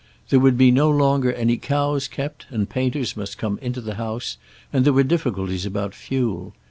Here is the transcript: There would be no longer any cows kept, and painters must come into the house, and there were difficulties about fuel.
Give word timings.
There 0.29 0.39
would 0.39 0.57
be 0.57 0.71
no 0.71 0.89
longer 0.89 1.31
any 1.31 1.57
cows 1.57 2.07
kept, 2.07 2.47
and 2.49 2.67
painters 2.67 3.15
must 3.15 3.37
come 3.37 3.59
into 3.61 3.81
the 3.81 3.93
house, 4.01 4.37
and 4.73 4.83
there 4.83 4.93
were 4.93 5.03
difficulties 5.03 5.63
about 5.63 5.93
fuel. 5.93 6.55